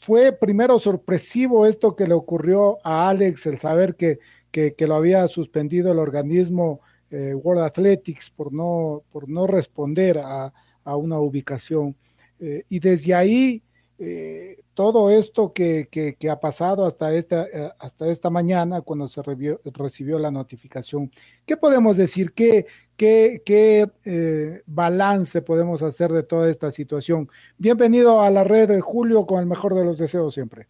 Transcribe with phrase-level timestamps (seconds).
[0.00, 4.18] fue primero sorpresivo esto que le ocurrió a Alex, el saber que,
[4.50, 10.52] que, lo había suspendido el organismo eh, World Athletics por no, por no responder a,
[10.84, 11.94] a una ubicación.
[12.38, 13.62] Eh, y desde ahí,
[13.98, 17.46] eh, todo esto que, que, ha pasado hasta esta,
[17.78, 21.12] hasta esta mañana, cuando se recibió la notificación,
[21.44, 22.32] ¿qué podemos decir?
[22.32, 22.66] ¿Qué,
[23.00, 27.28] ¿Qué, eh, balance podemos hacer de toda esta situación?
[27.56, 30.66] Bienvenido a la red de Julio con el mejor de los deseos siempre.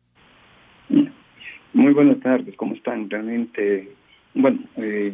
[1.73, 3.11] Muy buenas tardes, ¿cómo están?
[3.11, 3.89] Realmente,
[4.35, 5.13] bueno, eh,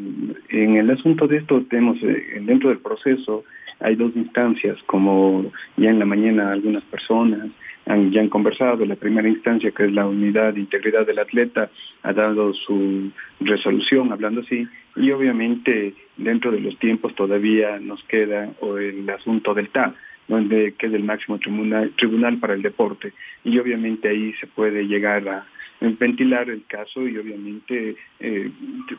[0.50, 3.44] en el asunto de esto tenemos, eh, dentro del proceso
[3.80, 7.48] hay dos instancias, como ya en la mañana algunas personas
[7.86, 8.84] han, ya han conversado.
[8.84, 11.70] La primera instancia, que es la unidad de integridad del atleta,
[12.02, 18.50] ha dado su resolución, hablando así, y obviamente dentro de los tiempos todavía nos queda
[18.78, 19.94] el asunto del TAP
[20.28, 23.12] donde que es el máximo tribunal, tribunal para el deporte
[23.44, 25.46] y obviamente ahí se puede llegar a
[25.80, 28.50] ventilar el caso y obviamente eh,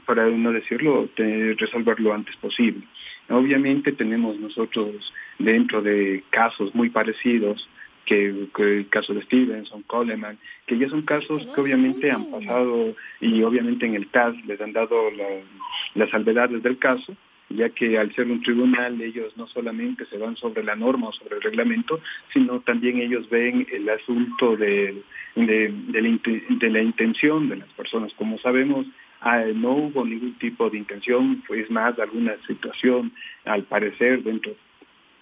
[0.05, 1.09] para no decirlo
[1.57, 2.81] resolverlo lo antes posible
[3.29, 7.67] obviamente tenemos nosotros dentro de casos muy parecidos
[8.07, 13.43] que, el caso de Stevenson, Coleman, que ya son casos que obviamente han pasado y
[13.43, 14.95] obviamente en el TAS les han dado
[15.93, 17.15] las salvedades del caso,
[17.49, 21.13] ya que al ser un tribunal ellos no solamente se van sobre la norma o
[21.13, 21.99] sobre el reglamento,
[22.33, 25.03] sino también ellos ven el asunto de,
[25.35, 28.13] de, de, la, intención de las personas.
[28.13, 28.85] Como sabemos,
[29.19, 33.11] ah, no hubo ningún tipo de intención, pues más alguna situación,
[33.43, 34.55] al parecer, dentro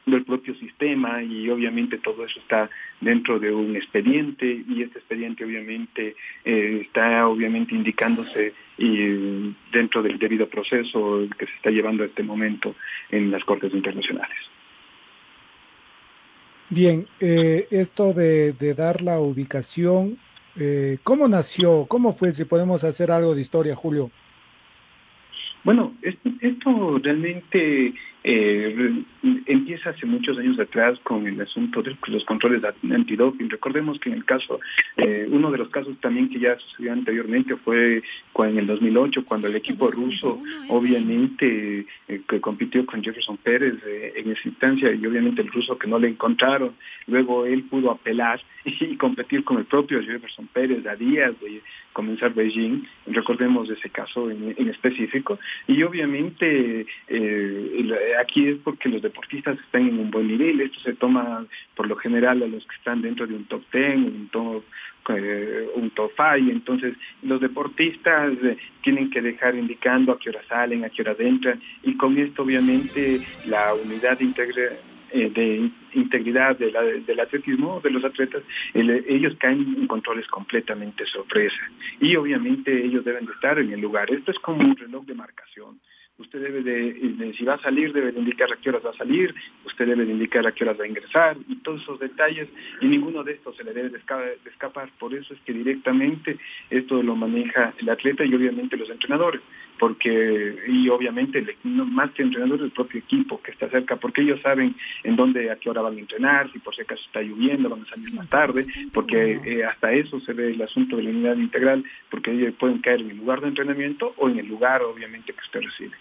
[0.06, 2.70] del propio sistema y obviamente todo eso está
[3.02, 10.20] dentro de un expediente y este expediente obviamente eh, está obviamente indicándose y dentro del
[10.20, 12.76] debido proceso que se está llevando a este momento
[13.10, 14.38] en las cortes internacionales.
[16.70, 20.18] Bien, eh, esto de, dar la ubicación,
[20.56, 21.86] eh, ¿cómo nació?
[21.88, 22.32] ¿Cómo fue?
[22.34, 24.10] Si podemos hacer algo de historia, Julio.
[25.64, 25.94] Bueno,
[26.42, 27.94] esto realmente
[28.28, 29.04] eh,
[29.46, 33.52] empieza hace muchos años atrás con el asunto de los controles de antidoping.
[33.52, 34.60] Recordemos que en el caso,
[34.98, 38.02] eh, uno de los casos también que ya sucedió anteriormente fue
[38.40, 44.32] en el 2008, cuando el equipo ruso, obviamente, eh, que compitió con Jefferson Pérez en
[44.32, 46.74] esa instancia, y obviamente el ruso que no le encontraron,
[47.06, 51.62] luego él pudo apelar y competir con el propio Jefferson Pérez a días de
[51.94, 52.88] comenzar Beijing.
[53.06, 55.40] Recordemos ese caso en, en específico.
[55.68, 56.86] Y obviamente,
[58.20, 60.62] aquí es porque los deportistas están en un buen nivel.
[60.62, 61.46] Esto se toma
[61.76, 64.64] por lo general a los que están dentro de un top 10, un top
[65.08, 70.42] eh, un top 5, entonces los deportistas eh, tienen que dejar indicando a qué hora
[70.50, 74.80] salen, a qué hora entran, y con esto obviamente la unidad de,
[75.12, 78.42] eh, de integridad del atletismo, de los atletas,
[78.74, 84.12] ellos caen en controles completamente sorpresa, y obviamente ellos deben de estar en el lugar.
[84.12, 85.80] Esto es como un reloj de marcación
[86.18, 88.98] usted debe de, si va a salir, debe de indicar a qué horas va a
[88.98, 89.34] salir,
[89.66, 92.48] usted debe de indicar a qué horas va a ingresar y todos esos detalles
[92.82, 93.98] y ninguno de estos se le debe de
[94.50, 94.90] escapar.
[94.98, 96.38] Por eso es que directamente
[96.70, 99.42] esto lo maneja el atleta y obviamente los entrenadores,
[99.80, 104.76] porque y obviamente más que entrenadores el propio equipo que está cerca, porque ellos saben
[105.04, 107.82] en dónde, a qué hora van a entrenar, si por si acaso está lloviendo, van
[107.82, 111.38] a salir más tarde, porque eh, hasta eso se ve el asunto de la unidad
[111.38, 115.34] integral, porque ellos pueden caer en el lugar de entrenamiento o en el lugar obviamente
[115.34, 115.96] que usted recibe.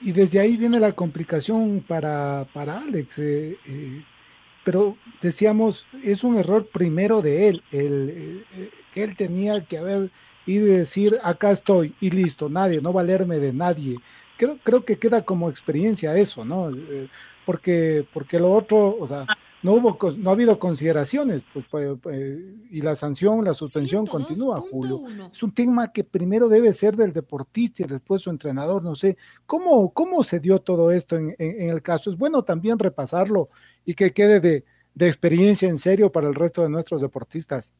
[0.00, 3.18] Y desde ahí viene la complicación para, para Alex.
[3.18, 4.02] Eh, eh,
[4.66, 10.10] pero decíamos, es un error primero de él, el, eh, que él tenía que haber
[10.46, 13.98] y decir, acá estoy y listo, nadie, no valerme de nadie.
[14.38, 16.70] Creo, creo que queda como experiencia eso, ¿no?
[17.44, 19.24] porque, porque lo otro, o sea,
[19.62, 22.38] no hubo no ha habido consideraciones pues, pues, pues,
[22.70, 25.00] y la sanción la suspensión continúa Julio.
[25.32, 29.16] es un tema que primero debe ser del deportista y después su entrenador no sé.
[29.46, 33.48] Cómo cómo se dio todo esto en, el caso es bueno también repasarlo
[33.84, 34.64] y que quede de,
[34.94, 37.72] de experiencia en serio para el resto de nuestros deportistas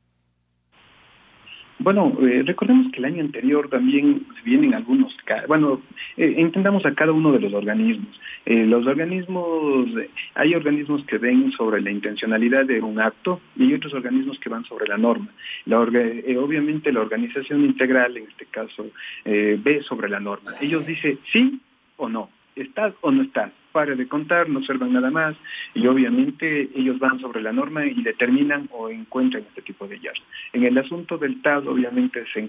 [1.87, 5.17] bueno, eh, recordemos que el año anterior también vienen algunos,
[5.47, 5.81] bueno,
[6.17, 8.21] eh, entendamos a cada uno de los organismos.
[8.45, 9.89] Eh, los organismos,
[10.35, 14.65] hay organismos que ven sobre la intencionalidad de un acto y otros organismos que van
[14.65, 15.29] sobre la norma.
[15.71, 18.87] Obviamente la organización integral, en este caso,
[19.25, 20.55] ve sobre la norma.
[20.61, 21.61] Ellos dicen sí
[21.99, 25.37] o no, estás o no estás pare de contar, no observan nada más
[25.75, 30.27] y obviamente ellos van sobre la norma y determinan o encuentran este tipo de hallazgos.
[30.55, 32.49] En el asunto del TAS obviamente se,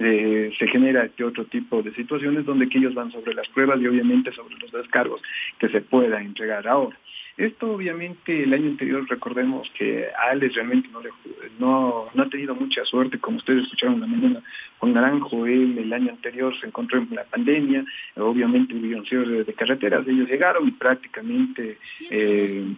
[0.00, 3.80] eh, se genera este otro tipo de situaciones donde que ellos van sobre las pruebas
[3.80, 5.22] y obviamente sobre los descargos
[5.58, 6.98] que se puedan entregar ahora.
[7.36, 11.10] Esto obviamente el año anterior recordemos que a Alex realmente no, le,
[11.58, 14.42] no, no ha tenido mucha suerte, como ustedes escucharon la mañana
[14.78, 17.84] con Naranjo, él el año anterior se encontró en la pandemia,
[18.16, 21.78] obviamente hubieron cierre de carreteras, ellos llegaron y prácticamente
[22.10, 22.74] eh,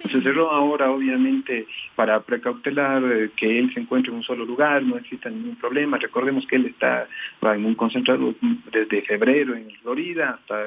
[0.00, 0.50] se cerró.
[0.50, 5.30] Ahora obviamente para precautelar eh, que él se encuentre en un solo lugar, no exista
[5.30, 7.06] ningún problema, recordemos que él está
[7.42, 8.34] en un concentrado
[8.72, 10.66] desde febrero en Florida hasta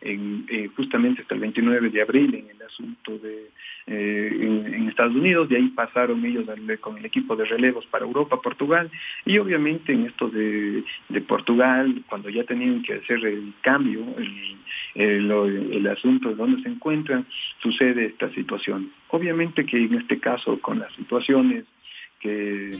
[0.00, 3.50] en, eh, justamente hasta el 29 de abril en el asunto de
[3.86, 6.46] eh, en, Estados Unidos, de ahí pasaron ellos
[6.80, 8.90] con el equipo de relevos para Europa, Portugal,
[9.24, 10.84] y obviamente en esto de,
[11.26, 14.04] Portugal, cuando ya tenían que hacer el cambio,
[14.94, 15.30] el,
[15.74, 17.26] el asunto de dónde se encuentran,
[17.62, 18.90] sucede esta situación.
[19.08, 21.64] Obviamente que en este caso, con las situaciones
[22.20, 22.78] que,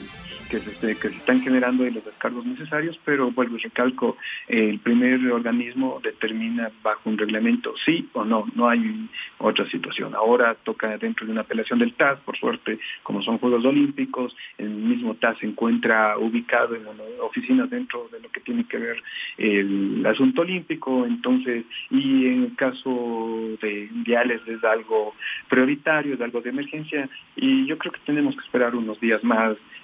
[0.48, 4.16] que, se, están generando y los descargos necesarios, pero vuelvo y recalco,
[4.48, 9.08] el primer organismo determina bajo un reglamento sí o no, no hay
[9.38, 10.14] otra situación.
[10.14, 14.70] Ahora toca dentro de una apelación del TAS, por suerte, como son Juegos Olímpicos, el
[14.70, 19.02] mismo TAS se encuentra ubicado en una oficina dentro de lo que tiene que ver
[19.36, 25.14] el asunto olímpico, entonces, y en el caso de viales es algo
[25.48, 29.27] prioritario, es algo de emergencia, y yo creo que tenemos que esperar unos días más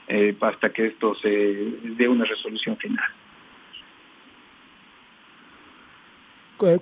[0.09, 3.05] eh, hasta que esto se dé una resolución final.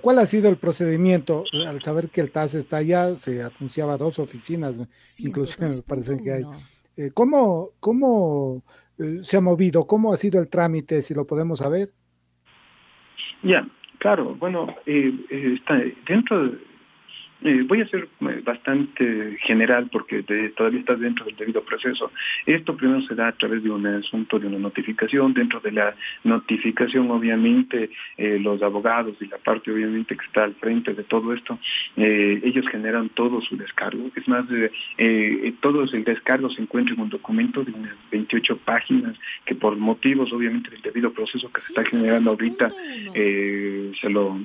[0.01, 1.43] ¿Cuál ha sido el procedimiento?
[1.67, 4.75] Al saber que el TAS está allá, se anunciaba dos oficinas,
[5.19, 6.43] inclusive me parece que hay.
[6.95, 8.63] Eh, ¿Cómo, cómo
[8.99, 9.85] eh, se ha movido?
[9.87, 11.89] ¿Cómo ha sido el trámite, si lo podemos saber?
[13.41, 13.67] Ya,
[13.97, 16.57] claro, bueno, está dentro de
[17.43, 20.23] eh, voy a ser eh, bastante general porque
[20.55, 22.11] todavía está dentro del debido proceso.
[22.45, 25.33] Esto primero se da a través de un asunto de una notificación.
[25.33, 30.55] Dentro de la notificación, obviamente, eh, los abogados y la parte, obviamente, que está al
[30.55, 31.59] frente de todo esto,
[31.95, 34.09] ellos generan todo su descargo.
[34.15, 34.45] Es más,
[35.59, 40.31] todo el descargo se encuentra en un documento de unas 28 páginas que por motivos,
[40.31, 42.69] obviamente, del debido proceso que se está generando ahorita,
[43.13, 44.39] se lo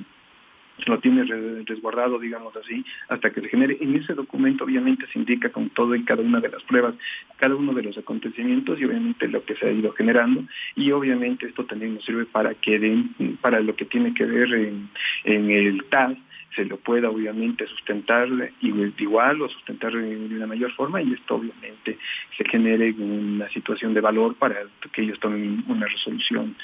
[0.86, 1.24] lo tiene
[1.64, 3.78] resguardado, digamos así, hasta que se genere.
[3.80, 6.94] En ese documento obviamente se indica con todo y cada una de las pruebas,
[7.36, 10.44] cada uno de los acontecimientos y obviamente lo que se ha ido generando
[10.76, 14.52] y obviamente esto también nos sirve para que den, para lo que tiene que ver
[14.52, 14.88] en,
[15.24, 16.16] en el TAS,
[16.54, 18.28] se lo pueda obviamente sustentar
[18.60, 21.98] igual o sustentar de una mayor forma y esto obviamente
[22.36, 24.56] se genere una situación de valor para
[24.92, 26.56] que ellos tomen una resolución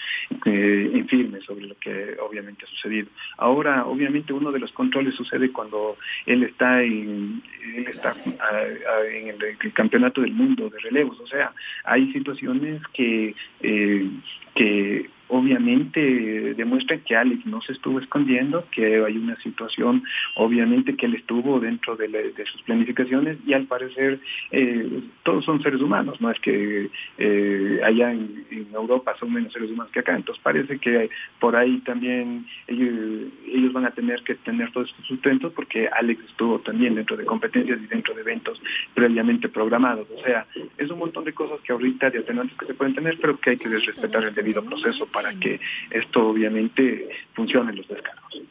[0.47, 3.09] eh, en firme sobre lo que obviamente ha sucedido.
[3.39, 9.73] Ahora, obviamente uno de los controles sucede cuando él está en, él está en el,
[9.73, 11.53] campeonato del mundo de relevos, o sea,
[11.85, 14.11] hay situaciones que, eh,
[14.55, 20.03] que obviamente demuestran que Alex no se estuvo escondiendo, que hay una situación,
[20.37, 25.81] obviamente que él estuvo dentro de, sus planificaciones y al parecer eh, todos son seres
[25.81, 30.43] humanos, no es que eh, allá en, Europa son menos seres humanos que acá, entonces
[30.43, 35.89] parece que por ahí también ellos, van a tener que tener todos estos sustentos porque
[35.89, 38.61] Alex estuvo también dentro de competencias y dentro de eventos
[38.95, 42.75] previamente programados, o sea, es un montón de cosas que ahorita de atenuantes que se
[42.75, 47.71] pueden tener, pero que hay que respetar el debido proceso para que esto obviamente funcione
[47.71, 48.43] en los descargos.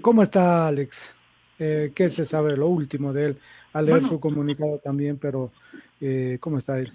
[0.00, 1.14] ¿Cómo está Alex?
[1.58, 3.36] Eh, ¿Qué se sabe lo último de él?
[3.74, 5.52] Al leer su comunicado también, pero
[6.00, 6.92] eh, ¿cómo está él?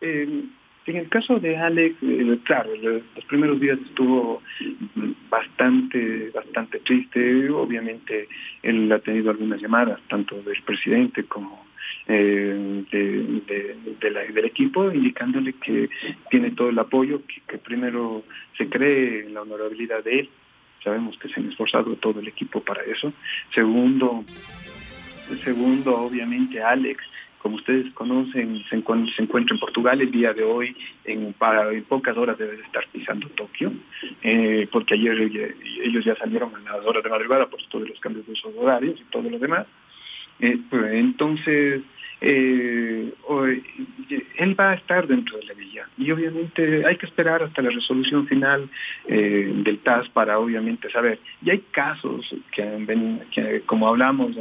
[0.00, 0.44] Eh,
[0.86, 1.96] en el caso de Alex,
[2.44, 4.42] claro, los primeros días estuvo
[5.28, 7.50] bastante, bastante triste.
[7.50, 8.28] Obviamente
[8.62, 11.66] él ha tenido algunas llamadas, tanto del presidente como
[12.06, 15.88] eh, del equipo, indicándole que
[16.30, 18.24] tiene todo el apoyo, que, primero
[18.56, 20.30] se cree en la honorabilidad de él,
[20.82, 23.12] sabemos que se han esforzado todo el equipo para eso.
[23.54, 24.24] Segundo,
[25.44, 27.02] Segundo, obviamente, Alex
[27.42, 31.34] como ustedes conocen, se, encuentra, en Portugal el día de hoy, en,
[31.88, 33.72] pocas horas debe estar pisando Tokio,
[34.22, 35.20] eh, porque ayer
[35.82, 39.00] ellos ya salieron a las horas de madrugada por todos los cambios de esos horarios
[39.00, 39.66] y todo lo demás.
[40.42, 41.82] Eh, pues, entonces,
[42.20, 43.12] eh,
[44.38, 47.70] él va a estar dentro de la villa y obviamente hay que esperar hasta la
[47.70, 48.68] resolución final
[49.06, 51.20] eh, del TAS para obviamente saber.
[51.44, 52.86] Y hay casos que, han
[53.30, 54.36] que como hablamos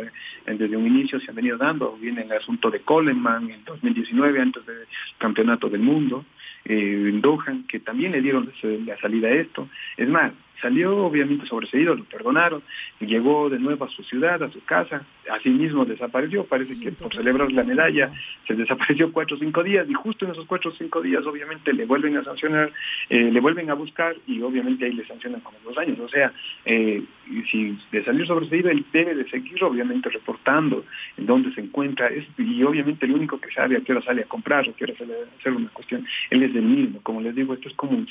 [0.45, 4.65] desde un inicio se han venido dando, viene el asunto de Coleman en 2019 antes
[4.65, 4.87] del
[5.19, 6.25] campeonato del mundo,
[6.65, 8.51] en Doha, que también le dieron
[8.85, 9.69] la salida a esto.
[9.97, 10.31] Es más,
[10.61, 12.61] Salió obviamente sobreseído, lo perdonaron,
[12.99, 17.13] llegó de nuevo a su ciudad, a su casa, así mismo desapareció, parece que por
[17.13, 18.11] celebrar la medalla
[18.47, 19.87] se desapareció cuatro o cinco días.
[19.89, 22.71] Y justo en esos cuatro o cinco días obviamente le vuelven a sancionar,
[23.09, 25.99] eh, le vuelven a buscar y obviamente ahí le sancionan como dos años.
[25.99, 26.31] O sea,
[26.65, 27.03] eh,
[27.49, 30.85] si de salir sobreseído él debe de seguir obviamente reportando
[31.17, 32.09] en dónde se encuentra.
[32.37, 34.95] Y obviamente el único que sabe a qué hora sale a comprar o qué hora
[34.97, 36.99] sale a hacer una cuestión, él es el mismo.
[37.03, 38.07] Como les digo, esto es como un,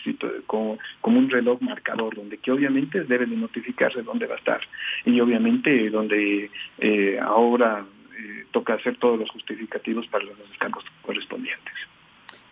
[0.47, 4.61] como, como un reloj marcador donde que obviamente debe de notificarse dónde va a estar.
[5.05, 7.85] Y obviamente donde eh, ahora
[8.19, 11.75] eh, toca hacer todos los justificativos para los descargos correspondientes.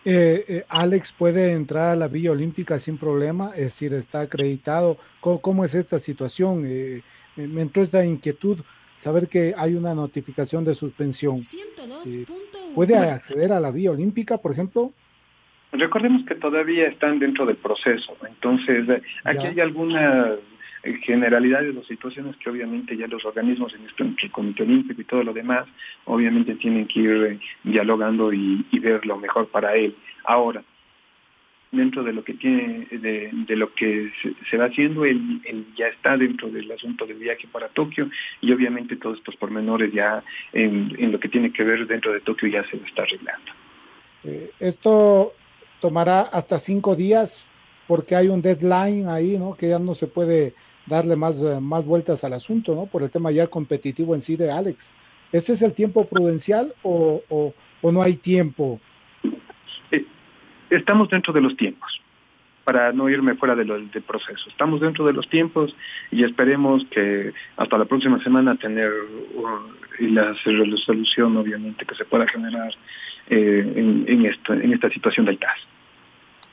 [0.05, 4.97] Eh, Alex puede entrar a la Villa Olímpica sin problema, es decir, está acreditado.
[5.21, 6.63] ¿Cómo, es esta situación?
[7.37, 8.59] me entró esta inquietud
[9.01, 11.37] saber que hay una notificación de suspensión.
[12.75, 14.93] ¿Puede acceder a la Vía Olímpica, por ejemplo?
[15.73, 20.41] Recordemos que todavía están dentro del proceso, entonces eh, aquí hay algunas eh,
[20.83, 25.33] generalidades o situaciones que obviamente ya los organismos, en el Comité Olímpico y todo lo
[25.33, 25.67] demás,
[26.05, 29.97] obviamente tienen que ir eh, dialogando y, ver lo mejor para él.
[30.25, 30.63] Ahora,
[31.73, 34.13] dentro de lo que tiene, de, lo que
[34.49, 35.41] se, va haciendo, él,
[35.77, 38.09] ya está dentro del asunto del viaje para Tokio
[38.41, 42.21] y obviamente todos estos pormenores ya en, en lo que tiene que ver dentro de
[42.21, 43.53] Tokio ya se lo está arreglando.
[44.61, 45.33] esto
[45.81, 47.47] tomará hasta cinco días
[47.87, 49.55] porque hay un deadline ahí, ¿no?
[49.55, 50.55] Que ya no se puede
[50.89, 52.87] darle más, eh, más vueltas al asunto, ¿no?
[52.87, 54.91] Por el tema ya competitivo en sí de Alex.
[55.33, 58.81] ¿Ese es el tiempo prudencial o, o, no hay tiempo?
[60.71, 62.01] Estamos dentro de los tiempos,
[62.65, 64.49] para no irme fuera de del proceso.
[64.49, 65.75] Estamos dentro de los tiempos
[66.11, 68.91] y esperemos que hasta la próxima semana tener
[69.35, 72.75] uh, la resolución, obviamente, que se pueda generar
[73.31, 75.59] eh, en, esto, en esta situación del TAS.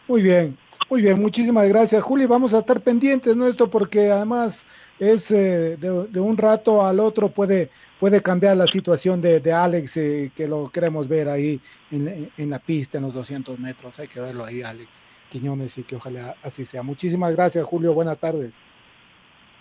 [0.08, 0.58] Muy bien,
[0.90, 2.28] muy bien, muchísimas gracias, Juli.
[2.28, 3.48] Vamos a estar pendientes, ¿no?
[3.48, 4.68] Esto porque además
[5.00, 9.98] es eh, de, un rato al otro puede, puede cambiar la situación de, de Alex,
[9.98, 11.60] eh, que lo queremos ver ahí
[11.92, 14.00] en, la pista, en los 200 metros.
[14.00, 15.02] Hay que verlo ahí, Alex
[15.32, 16.84] Quiñones, y que ojalá así sea.
[16.84, 17.94] Muchísimas gracias, Julio.
[17.94, 18.52] Buenas tardes.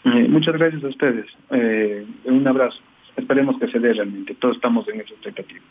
[0.04, 1.26] muchas gracias a ustedes.
[2.26, 2.78] un abrazo.
[3.16, 4.34] Esperemos que se dé realmente.
[4.34, 5.62] Todos estamos en esa expectativa.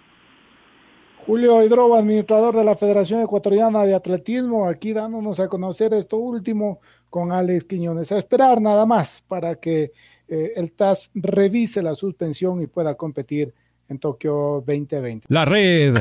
[1.26, 6.82] Julio Hidroba, administrador de la Federación Ecuatoriana de Atletismo, aquí dándonos a conocer esto último
[7.10, 8.12] con Alex Quiñones.
[8.12, 9.92] A esperar nada más para que
[10.28, 13.54] eh, el TAS revise la suspensión y pueda competir
[13.88, 15.28] en Tokio 2020.
[15.30, 15.96] La red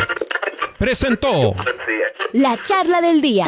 [0.79, 1.55] presentó
[2.33, 3.45] la charla del día.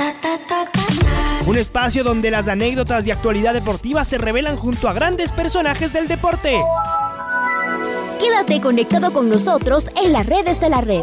[1.46, 6.06] Un espacio donde las anécdotas de actualidad deportiva se revelan junto a grandes personajes del
[6.06, 6.56] deporte.
[8.20, 11.02] Quédate conectado con nosotros en las redes de la red.